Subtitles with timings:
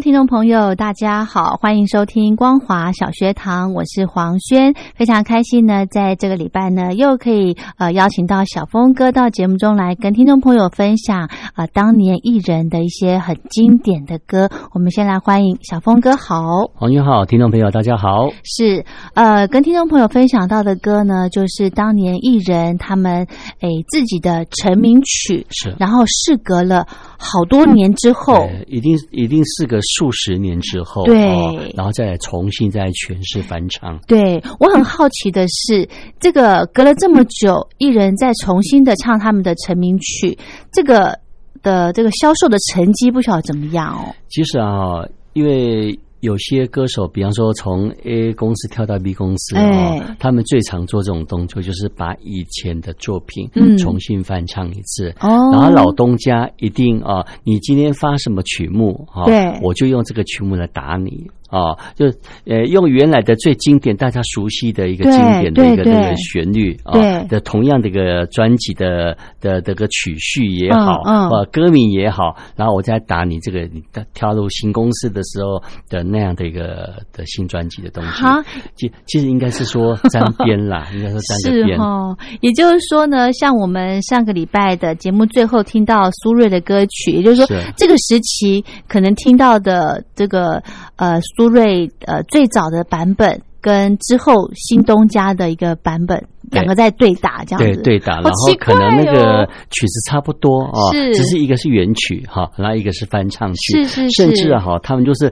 [0.00, 14.48] 听众朋友，大家好，欢迎收听光华小学堂，我是黄轩，非常开心呢，在这个礼拜呢，又可以呃邀请到小峰哥到节目中来跟听众朋友分享呃当年艺人的一些很经典的歌。
[14.72, 16.42] 我们先来欢迎小峰哥，好，
[16.74, 23.26] 黄轩好，听众朋友大家好，是呃跟听众朋友分享到的歌呢，就是当年艺人他们
[23.60, 26.86] 诶自己的成名曲，是，然后事隔了
[27.22, 31.28] 好多年之后，呃一定一定是个数十年之后，对。
[31.28, 35.88] 哦然后再重新再诠释翻唱，对我很好奇的是，
[36.18, 40.36] 这个隔了这么久，艺人再重新的唱他们的成名曲，
[40.72, 41.16] 这个
[41.62, 44.14] 的这个销售的成绩不晓得怎么样哦。
[44.28, 45.04] 其实啊，
[45.34, 53.76] 因为有些歌手，比方说从 A 公司跳到 B 公司哦哎，他们最常做这种动作，就是把以前的作品嗯。
[53.78, 55.10] 重新翻唱一次。
[55.20, 55.50] 哦。
[55.52, 59.58] 然后老东家一定啊，你今天发什么曲目啊，对。
[59.62, 62.06] 我就用这个曲目来打你啊，就
[62.46, 66.02] 呃用原来的最经典、大家熟悉的一个经典的一个对对。
[66.02, 67.26] 这个旋律啊对。
[67.28, 71.28] 的同样的一个专辑的的这个曲序也好，嗯嗯。
[71.28, 78.22] 呃歌名也好，然后我再打你这个你的跳入新公司的时候的那样的一个的新专辑的东西。
[78.22, 78.40] 好，
[78.76, 81.78] 其其实应该是说沾边啦， 应该说沾是个边。
[81.78, 87.72] 哦，也就是说呢，像我们上个礼拜的节目最后听到苏芮的歌曲，也就是说是。
[87.76, 90.62] 这个时期可能听到的这个
[91.00, 93.40] 呃苏芮呃最早的版本。
[93.62, 105.30] 跟之后新东家的一个版本，两个在对打这样子，对对打，然后可能那个哦曲子差不多哦，只是一个是原曲哈，然后一个是翻唱曲，是是甚至是哈，他们就是。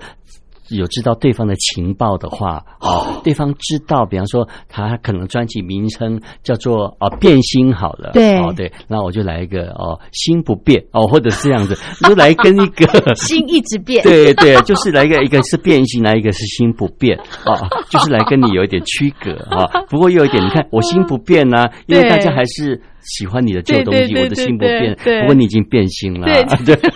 [0.71, 8.39] 有知道对方的情报的话，哦，对方知道，比方说他可能专辑名称叫做哦变心好了，对。
[8.39, 10.84] 哦对，那我就来一个哦心不变。
[10.93, 17.19] 哦，或者是这样子， 就来跟一个 心一直变，对对，就是来一个，一个是变心，来一个是心不变。
[17.44, 17.56] 哦，
[17.91, 19.67] 就是来跟你有一点区隔啊。
[19.88, 25.20] 不过又有一点，你看我心不变 呢、因为大家还是喜欢你的旧东西，对对对我的心不变对对。
[25.22, 26.75] 不过你已经变心了，对 对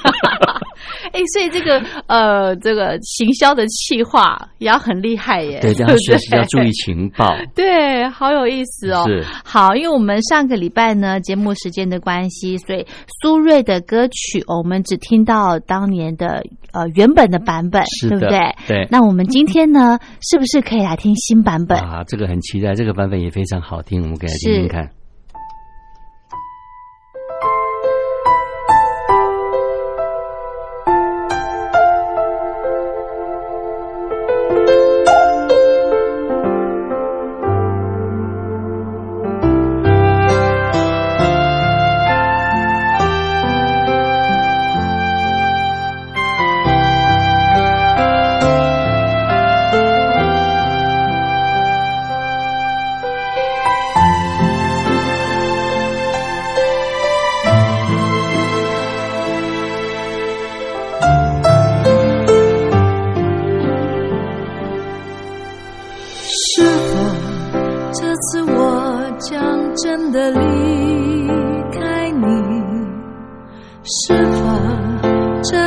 [1.13, 7.27] 哎，所以这个呃，这个行销的企划也要很厉害耶，对，这样学习要注意情报。
[7.55, 9.05] 对，好有意思哦。
[9.07, 12.87] 是好，因为我们上个礼拜呢，节目时间的关系，所以
[13.21, 16.43] 苏芮的歌曲、哦我们只听到当年的
[16.73, 18.39] 呃原本的版本，对不对？
[18.67, 21.79] 对那我们今天呢，是不是可以来听新版本？
[21.79, 24.89] 啊，这个很期待，这个版本也非常好听，我们可以来听听看。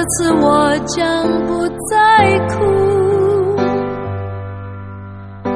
[0.06, 2.56] 次我将不再哭，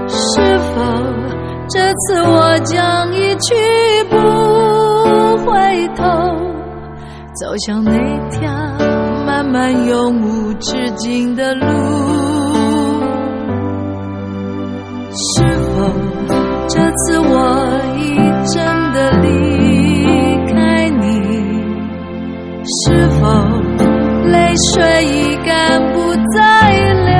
[0.07, 0.81] 是否
[1.69, 3.53] 这次我将一去
[4.09, 4.17] 不
[5.45, 6.03] 回头，
[7.35, 7.91] 走向那
[8.29, 8.51] 条
[9.25, 11.65] 漫漫永无止境的路？
[15.11, 15.91] 是否
[16.67, 17.33] 这次我
[17.97, 18.15] 已
[18.47, 19.27] 真的离
[20.51, 21.07] 开你？
[22.85, 23.58] 是否？
[24.73, 26.39] 水已干不再
[26.93, 27.11] 流，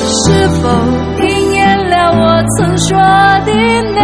[0.00, 0.68] 是否
[1.22, 1.56] 应验
[1.90, 2.22] 了我
[2.56, 2.88] 曾说
[3.44, 3.52] 的
[3.94, 3.96] 那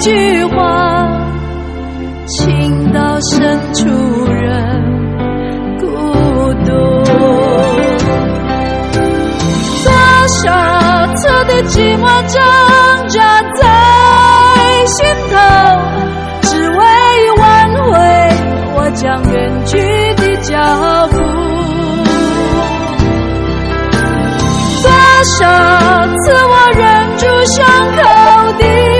[0.00, 0.56] 句话？
[2.26, 3.36] 情到深
[3.74, 3.80] 处
[4.32, 4.46] 人
[5.78, 5.84] 孤
[6.64, 6.70] 独，
[9.84, 9.88] 多
[10.42, 10.42] 少
[11.16, 12.40] 次的寂寞挣
[13.08, 13.42] 扎
[19.02, 19.76] 将远去
[20.14, 20.56] 的脚
[21.08, 21.16] 步，
[24.80, 24.88] 多
[25.40, 26.80] 少次我忍
[27.18, 27.66] 住伤
[27.96, 28.00] 口
[28.60, 28.91] 的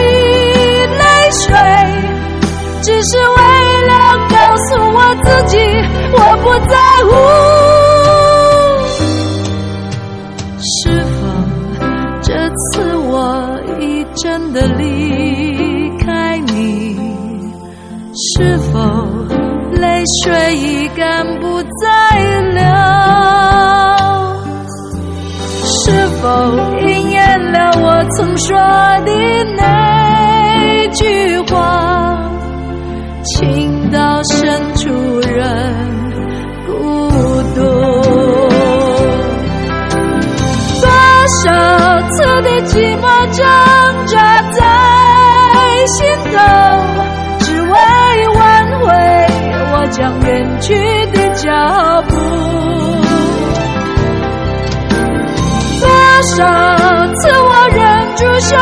[43.32, 44.60] 挣扎在
[45.86, 45.96] 心
[46.32, 46.38] 头。
[47.40, 47.68] 只为
[48.38, 48.40] 挽
[48.80, 48.86] 回
[49.72, 50.30] 我将远
[50.60, 50.74] 去
[51.12, 51.50] 的脚
[52.08, 52.12] 步，
[55.80, 55.86] 多
[56.22, 56.36] 少
[57.16, 57.80] 次我忍
[58.16, 58.52] 住伤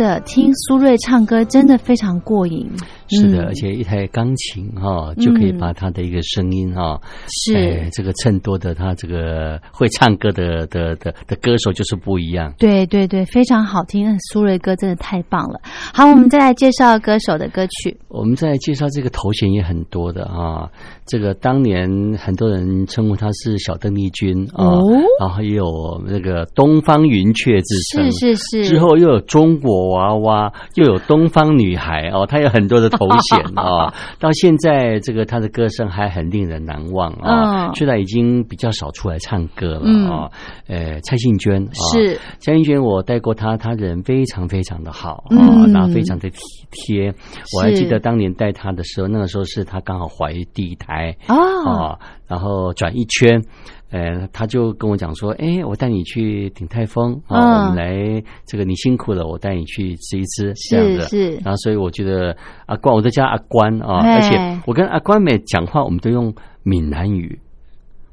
[0.00, 2.66] 的听苏芮唱歌，真的非常过瘾。
[3.10, 12.54] 是的，而且一台钢琴哈，就可以把他的一个声音哈，是这个衬托的他这个会唱歌的的的的歌手就是不一样。
[12.58, 15.60] 对对对，非常好听，苏芮歌真的太棒了。
[15.92, 17.96] 好，我们再来介绍歌手的歌曲。
[18.08, 20.68] 我们再介绍这个头衔也很多的啊，
[21.06, 24.78] 这个当年很多人称呼他是小邓丽君啊，
[25.20, 32.88] 然后也有那个东方云雀之称，是是是，之后又有中国娃娃，又有东方女孩哦，他有很多的。
[33.08, 37.72] 头衔啊，到现在这个他的歌声还很令人难忘啊。
[37.72, 40.30] 虽然已经比较少出来唱歌了啊。
[40.68, 46.38] 呃，蔡幸娟是蔡幸娟，我带过她，她人非常非常的好啊，然后非常的体
[46.70, 47.12] 贴。
[47.56, 53.42] 我还记得当年带她的时候，那个时候是她刚好怀第一胎啊，然后转一圈。
[53.90, 61.08] 呃，他就跟我讲说，哎，我带你去顶泰丰啊，我们来这个你辛苦了，我带你去吃一吃这样子。
[61.08, 66.32] 是，然后所以我觉得阿关，我都叫阿关啊，而且我跟阿关美讲话，我们都用
[66.62, 67.38] 闽南语。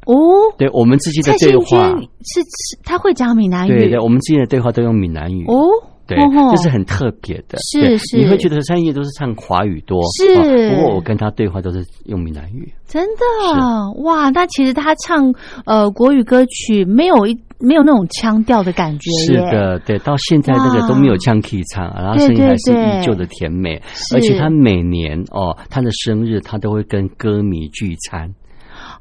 [0.06, 0.16] 哦，
[0.58, 1.90] 对我们之间的对话
[2.22, 3.78] 是是，他会讲闽南语。
[3.78, 5.46] 对对，我们之间的对话都用闽南语。
[5.48, 5.68] 哦。
[6.08, 6.18] 对，
[6.52, 7.58] 这是很特别的。
[7.60, 10.70] 是是，你会觉得三叶都是唱华语多，是。
[10.70, 12.74] 不过我跟他对话都是用闽南语。
[12.88, 15.34] 真的哇，那其实他唱
[15.66, 19.12] 呃国语歌曲没有一没有那种腔调的感觉。
[19.26, 23.82] 是的，对，到现在那个都没有腔可以唱，然后声音还是依旧的甜美。
[24.14, 28.34] 而且他每年哦，他的生日他都会跟歌迷聚餐。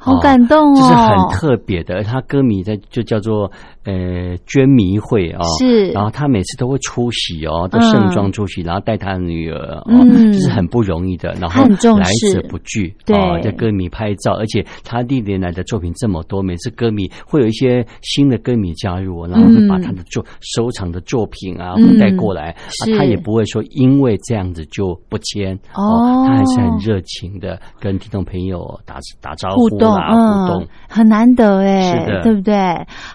[0.06, 2.02] 好感动哦，这是很特别的。
[2.02, 3.50] 他歌迷在就叫做
[3.84, 11.34] 呃捐迷会啊，是，然后他每次都会出席哦，都盛装出席，然后带他的女儿哦，就是很不容易的。
[11.40, 22.54] 然后来者不拒，对，在歌迷拍照，而且他历年来的作品这么多，每次歌迷会有一些新的歌迷加入，然后会把他的作收藏的作品啊会带过来，
[22.96, 32.54] 他也不会说因为这样子就不签哦，他还是很热情的跟听众朋友打打招呼啊，互动很难得哎，是的，对不对？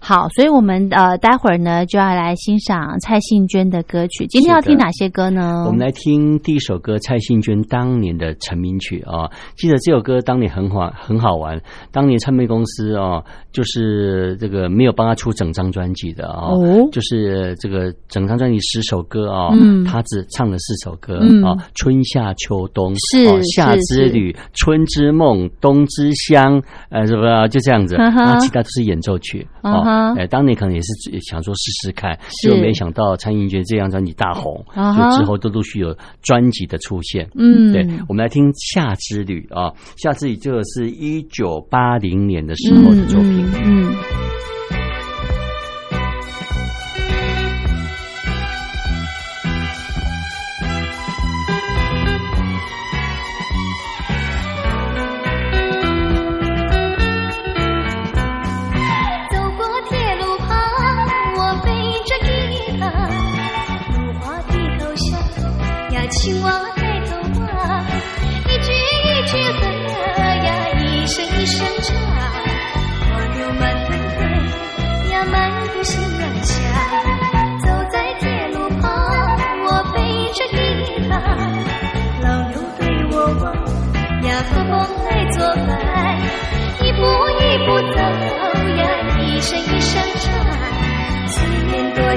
[0.02, 4.26] 好，所以我们呃待会儿呢就要来欣赏蔡幸娟的歌曲。
[4.28, 5.64] 今天要听哪些歌呢？
[5.66, 9.30] 我们来听第一首歌，蔡幸娟当年的成名曲啊。
[9.56, 11.62] 记得这首歌当年很好很好玩，
[11.92, 19.50] 当年唱片公司啊，就是这个没有帮他出整张专辑的哦，就是这个整张专辑十首歌啊，
[19.86, 27.96] 他只唱了四首歌啊，春夏秋冬是夏之旅、春之梦、冬之香，呃，是不是就这样子？
[27.98, 30.14] 那其他都是演奏曲啊。
[30.16, 30.88] 哎，当年可能也是
[31.22, 37.30] 想说试试看，就没想到蔡英娟这张专辑大红，就之后都陆续有专辑的出现。
[37.36, 43.48] 嗯，对，我们来听《夏之旅》啊，《夏之旅》这个是一九八零年的时候的作品。
[43.64, 44.21] 嗯。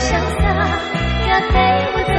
[0.04, 0.44] 潇洒
[1.26, 1.52] 要，陪
[1.94, 2.14] 我走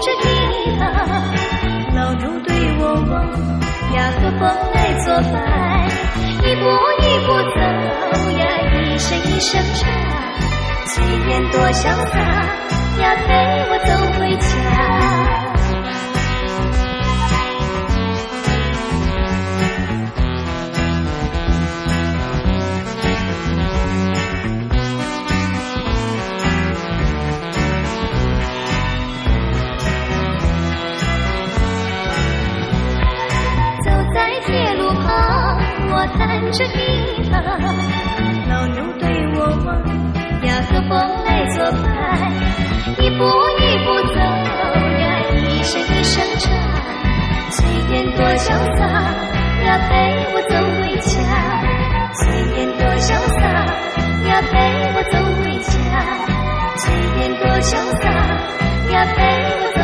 [0.00, 0.24] 着吉
[0.78, 0.80] 他。
[1.94, 3.12] 老牛对我望
[3.94, 4.40] 呀，和风
[4.74, 5.34] 来作伴。
[6.42, 6.62] 一步
[7.00, 7.60] 一步走
[8.38, 8.40] 呀，
[8.72, 9.80] 一声一声唱。
[10.86, 12.18] 几年多潇洒
[13.00, 13.28] 呀，陪
[13.68, 13.88] 我走
[14.18, 15.49] 回家。
[36.00, 37.36] 我弹着吉他，
[38.48, 39.04] 老牛对
[39.36, 39.68] 我望
[40.46, 40.90] 呀，和风
[41.26, 41.84] 来作伴，
[42.96, 43.20] 一步
[43.60, 44.16] 一步走
[44.96, 46.48] 呀，一声一声唱，
[47.50, 47.58] 随
[47.90, 48.80] 便多潇洒
[49.62, 49.92] 呀，陪
[50.32, 51.12] 我走回家。
[52.14, 53.44] 随便多潇洒
[54.26, 54.56] 呀，陪
[54.96, 55.70] 我走回家。
[56.78, 56.82] 随
[57.14, 58.08] 便多潇洒
[58.90, 59.18] 呀，陪
[59.60, 59.80] 我走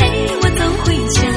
[0.00, 1.29] 陪我走回家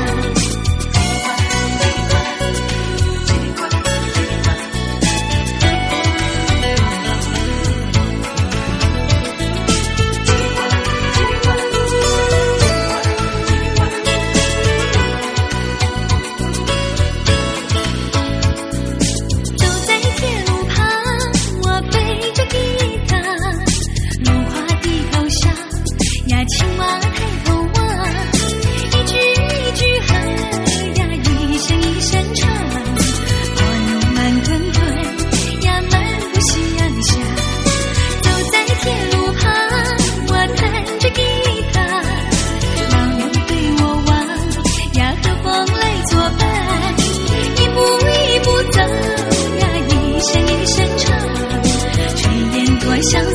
[53.11, 53.32] 想。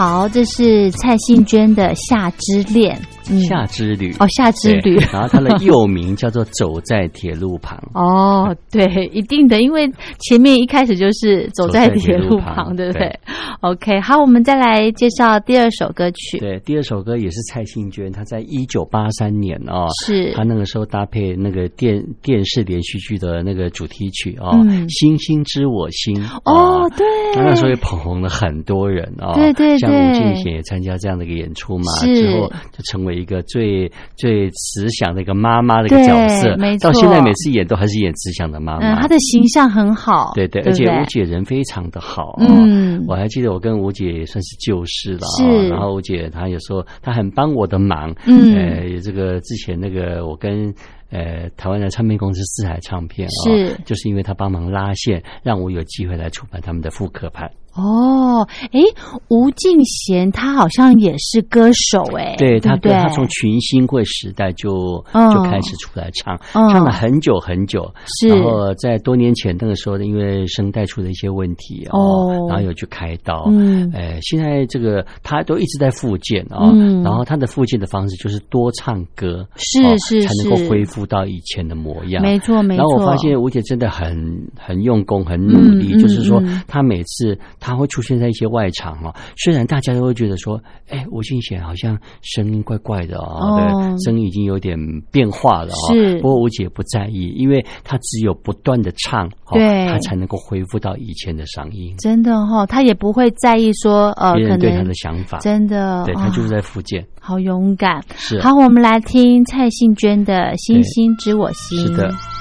[0.00, 2.96] 好，这是蔡幸娟的《夏之恋》。
[3.40, 7.78] 夏之旅哦，夏之旅，然后它的又名叫做走在铁路旁。
[7.94, 13.18] 哦，对，一定的，因为前面一开始就是走在铁路旁， 对不对
[13.60, 16.38] ？OK，好，我们再来介绍第二首歌曲。
[16.38, 24.56] 对，第二首歌也是蔡幸娟，她在一九八三年哦，是她那个时候搭配那个电电视连续剧的那个主题曲哦，
[24.88, 33.19] 《星星知我心》哦，对，她那时候也捧红了很多人哦，对对对，像吴敬贤也参加这样的一个演出嘛，之后就成为。
[33.20, 36.90] 一个最最慈祥的一个妈妈的一个角色，没错。
[36.90, 38.94] 到现在每次演都还是演慈祥的妈妈。
[38.94, 42.36] 嗯，她的形象很好，对对，而且吴姐人非常的好。
[42.40, 45.20] 嗯，我还记得我跟吴姐也算是旧识了。
[45.38, 48.14] 是，然后吴姐她有时候她很帮我的忙。
[48.26, 50.72] 嗯，呃，这个之前那个我跟
[51.10, 57.50] 呃台湾的唱片公司四海唱片啊，是，就是因为他帮忙拉线，让我有机会来出版他们的复刻版。
[57.74, 58.80] 哦，哎，
[59.28, 68.28] 吴敬贤他好像也是歌手哎，对他，对他从群星会时代就就开始出来唱，唱了很久很久，是。
[68.28, 76.72] 然后在多年前那个时候，因为声带出了一些问题哦，然后有去开刀，嗯，哎，现在这个他都一直在复健啊，
[77.04, 82.82] 然后他的复健的方式就是多唱歌，是是，才能够恢复到以前的模样，没错没错。
[82.82, 84.16] 然后我发现吴姐真的很
[84.58, 87.38] 很用功，很努力，就是说她每次。
[87.60, 94.76] 他会出现在一些外场哦，虽然大家都会觉得说，哎，吴敬贤好像声音怪怪的哦，对，声音已经有点
[95.12, 95.92] 变化了哦。
[95.92, 101.94] 是，不过吴姐不在意，因为她只有不断的唱，对，她才能够恢复到以前的嗓音。
[101.98, 105.38] 真的哈，她也不会在意说，呃，别人对她的想法。
[105.38, 108.02] 真的，对她就是在复健，好勇敢。
[108.16, 111.78] 是，好，我们来听蔡幸娟的《星星知我心》。
[111.86, 112.39] 是的。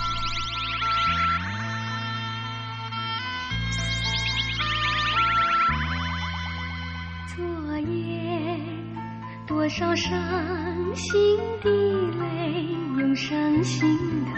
[9.79, 10.13] 多少伤
[10.93, 11.17] 心
[11.63, 14.33] 的泪涌上心头，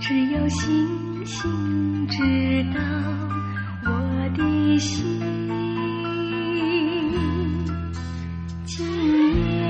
[0.00, 2.18] 只有星星知
[2.74, 2.80] 道
[3.84, 3.90] 我
[4.36, 5.20] 的心。
[8.64, 8.84] 今
[9.52, 9.62] 夜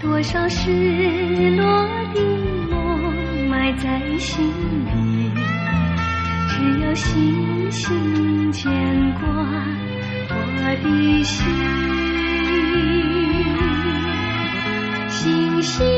[0.00, 1.64] 多少失落
[2.14, 2.20] 的
[2.70, 4.46] 梦埋在心
[4.86, 5.32] 里，
[6.48, 8.72] 只有星星牵
[9.14, 9.28] 挂
[10.30, 10.34] 我
[10.80, 11.93] 的心。
[15.64, 15.93] 星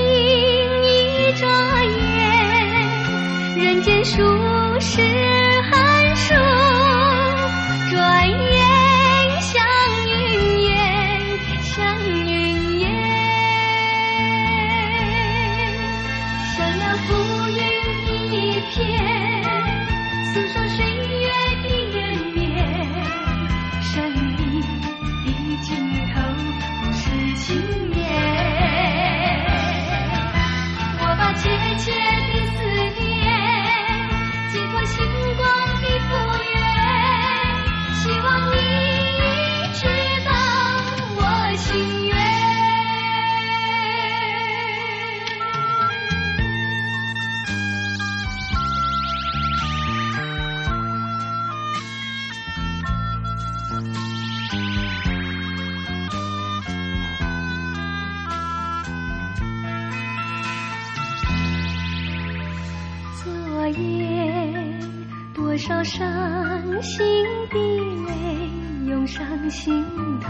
[69.51, 69.85] 心
[70.21, 70.29] 头，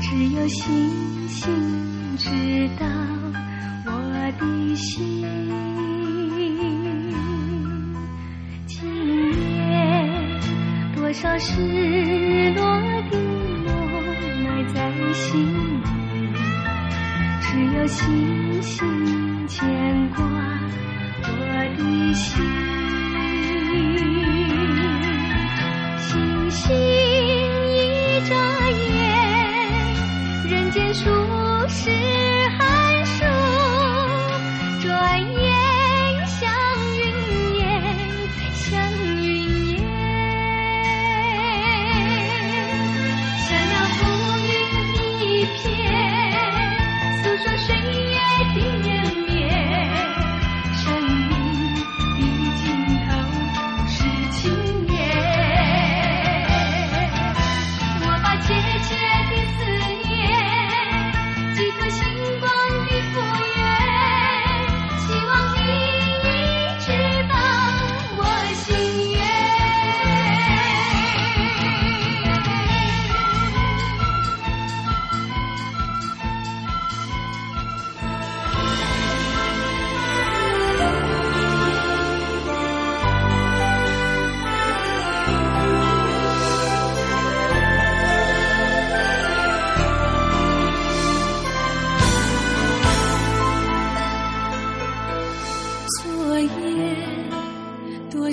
[0.00, 2.30] 只有星星知
[2.78, 2.86] 道
[3.86, 3.90] 我
[4.38, 5.05] 的心。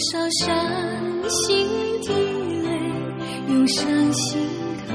[0.03, 0.43] 多少伤
[1.29, 1.65] 心
[2.01, 2.07] 的
[2.61, 2.67] 泪
[3.47, 4.41] 涌上心
[4.79, 4.91] 头，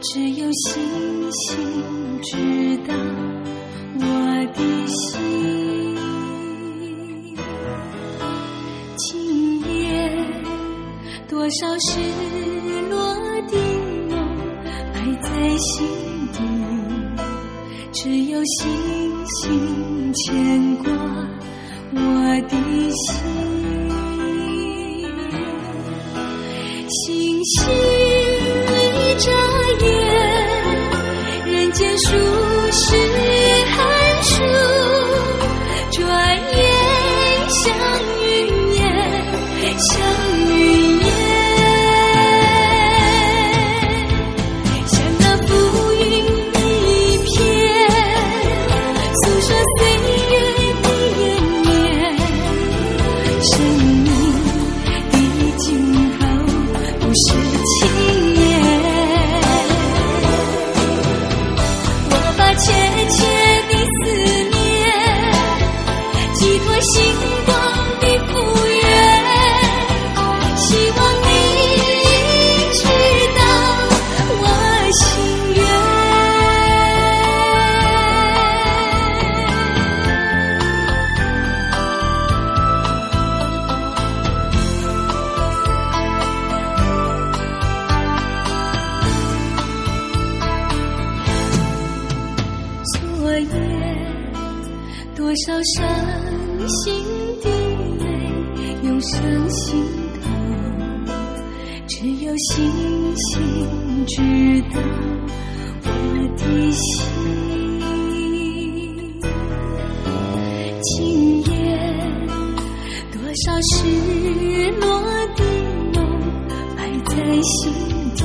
[0.00, 0.82] 只有星
[1.30, 1.56] 星
[2.20, 2.36] 知
[2.88, 2.92] 道
[4.00, 4.02] 我
[4.54, 5.96] 的心。
[8.96, 9.72] 今夜
[11.28, 12.00] 多少失
[12.90, 13.14] 落
[13.46, 13.56] 的
[14.08, 14.12] 梦
[14.66, 15.86] 埋在心
[16.32, 16.38] 底，
[17.92, 20.93] 只有星星牵挂。
[101.86, 104.80] 只有星星知道
[105.82, 105.88] 我
[106.38, 106.80] 的心。
[110.82, 111.52] 今夜
[113.12, 113.72] 多少失
[114.80, 114.84] 落
[115.36, 115.40] 的
[115.92, 115.96] 梦
[116.48, 117.52] 埋在心
[118.16, 118.18] 底。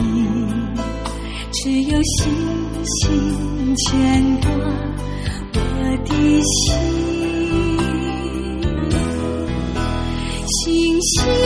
[1.52, 2.17] 只有星
[2.86, 3.88] 星牵
[4.39, 4.50] 挂
[5.54, 5.58] 我
[6.06, 6.56] 的心。
[10.48, 11.38] 星星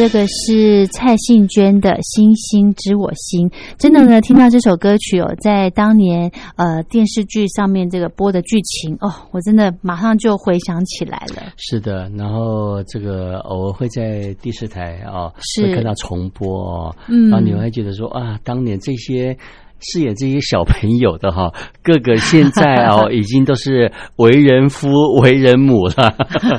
[0.00, 3.46] 这个是蔡幸娟的《星星知我心》。
[3.76, 11.52] 真的呢，听到这首歌曲哦，在当年呃电视剧上面这个播的剧情哦，我真的马上就回想起来了。
[11.58, 19.36] 是的，然后这个偶尔会在电视台啊、是会看到重播哦，嗯然后你会觉得说啊，当年这些
[19.80, 24.88] 饰演这些小朋友的哈， 个个现在哦 已经都是为人夫、
[25.22, 26.14] 为人母了。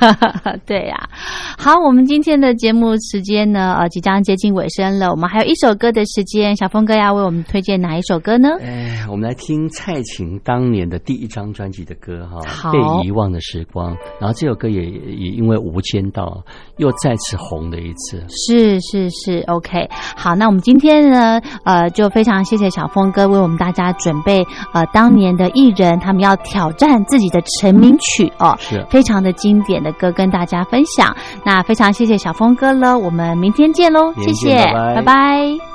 [0.66, 0.96] 对呀、
[1.58, 5.10] 好，我们今天的节目时间呢，呃，即将接近尾声了。
[5.12, 8.50] 我们还有一首歌的时间，小峰哥要为我们推荐哪一首歌呢？
[8.62, 13.94] 哎，我们来听蔡琴当年的第一张专辑的歌哈，好被遗忘的时光》。
[14.20, 16.44] 然后这首歌也也因为《无间道》
[16.78, 18.24] 又再次红了一次。
[18.30, 19.88] 是是是，OK。
[20.16, 28.86] 好，那我们今天呢，呃，就非常谢谢小峰哥为我们大家准备呃当年的艺人他们要挑战自己的成名曲哦，是。
[28.90, 31.16] 非常的经典的歌跟大家分享。
[31.44, 34.96] 那非常谢谢小峰哥了，我们明天见喽，谢谢，拜拜。
[34.96, 35.71] 拜拜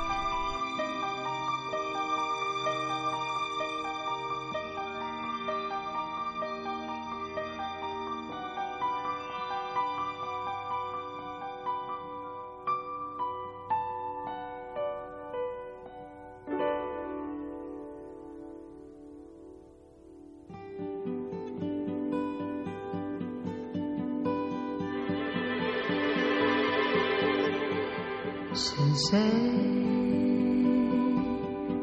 [28.97, 29.15] 谁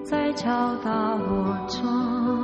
[0.04, 2.43] 在敲打我窗？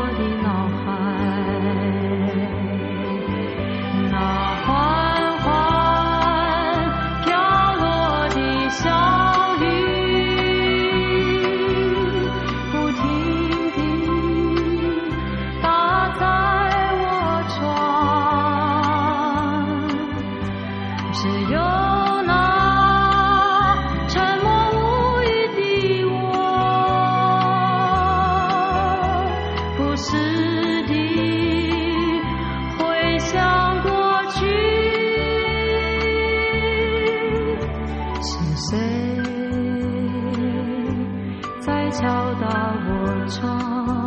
[41.91, 44.00] 敲打我窗。